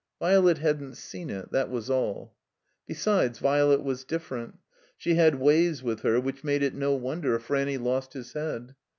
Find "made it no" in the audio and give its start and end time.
6.43-6.95